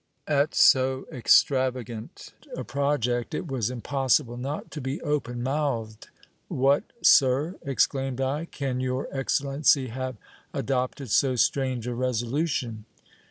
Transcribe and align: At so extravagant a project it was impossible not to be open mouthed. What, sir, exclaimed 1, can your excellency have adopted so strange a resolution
At 0.27 0.55
so 0.55 1.05
extravagant 1.11 2.33
a 2.57 2.63
project 2.63 3.35
it 3.35 3.45
was 3.45 3.69
impossible 3.69 4.35
not 4.35 4.71
to 4.71 4.81
be 4.81 4.99
open 5.03 5.43
mouthed. 5.43 6.09
What, 6.47 6.85
sir, 7.03 7.57
exclaimed 7.61 8.19
1, 8.19 8.47
can 8.47 8.79
your 8.79 9.07
excellency 9.15 9.89
have 9.89 10.17
adopted 10.55 11.11
so 11.11 11.35
strange 11.35 11.85
a 11.85 11.93
resolution 11.93 12.85